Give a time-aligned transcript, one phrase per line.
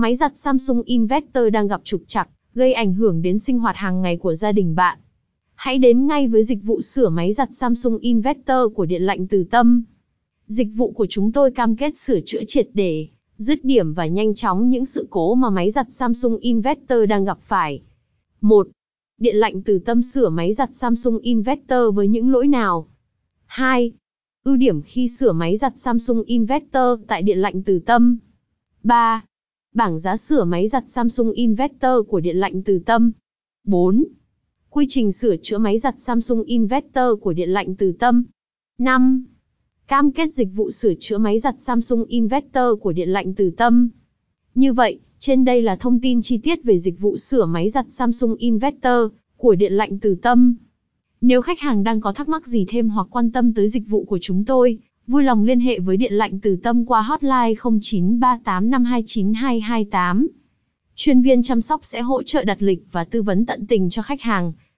[0.00, 4.02] Máy giặt Samsung Inverter đang gặp trục trặc, gây ảnh hưởng đến sinh hoạt hàng
[4.02, 4.98] ngày của gia đình bạn.
[5.54, 9.44] Hãy đến ngay với dịch vụ sửa máy giặt Samsung Inverter của Điện lạnh Từ
[9.44, 9.84] Tâm.
[10.46, 14.34] Dịch vụ của chúng tôi cam kết sửa chữa triệt để, dứt điểm và nhanh
[14.34, 17.82] chóng những sự cố mà máy giặt Samsung Inverter đang gặp phải.
[18.40, 18.68] 1.
[19.18, 22.86] Điện lạnh Từ Tâm sửa máy giặt Samsung Inverter với những lỗi nào?
[23.46, 23.92] 2.
[24.44, 28.18] Ưu điểm khi sửa máy giặt Samsung Inverter tại Điện lạnh Từ Tâm.
[28.82, 29.22] 3.
[29.74, 33.12] Bảng giá sửa máy giặt Samsung Inverter của Điện lạnh Từ Tâm.
[33.64, 34.04] 4.
[34.70, 38.24] Quy trình sửa chữa máy giặt Samsung Inverter của Điện lạnh Từ Tâm.
[38.78, 39.24] 5.
[39.88, 43.88] Cam kết dịch vụ sửa chữa máy giặt Samsung Inverter của Điện lạnh Từ Tâm.
[44.54, 47.86] Như vậy, trên đây là thông tin chi tiết về dịch vụ sửa máy giặt
[47.88, 49.02] Samsung Inverter
[49.36, 50.54] của Điện lạnh Từ Tâm.
[51.20, 54.04] Nếu khách hàng đang có thắc mắc gì thêm hoặc quan tâm tới dịch vụ
[54.04, 54.78] của chúng tôi,
[55.10, 60.26] vui lòng liên hệ với Điện lạnh Từ Tâm qua hotline 0938529228.
[60.94, 64.02] Chuyên viên chăm sóc sẽ hỗ trợ đặt lịch và tư vấn tận tình cho
[64.02, 64.52] khách hàng.